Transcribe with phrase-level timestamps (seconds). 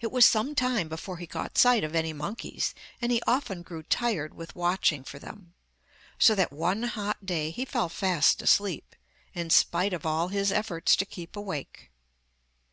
[0.00, 3.84] It was some time before he caught sight of any monkeys, and he often grew
[3.84, 5.54] tired with watching for them,
[6.18, 8.96] so that one hot day he fell fast asleep,
[9.34, 11.92] in spite of all his efforts to keep awake.